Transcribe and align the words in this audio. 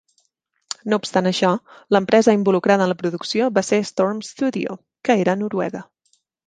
No 0.93 0.97
obstant 1.01 1.29
això, 1.31 1.51
l'empresa 1.97 2.35
involucrada 2.39 2.89
en 2.89 2.91
la 2.95 2.99
producció 3.05 3.53
va 3.59 3.67
ser 3.71 3.83
Storm 3.95 4.27
Studio, 4.33 4.83
que 5.09 5.23
era 5.27 5.41
noruega. 5.45 5.89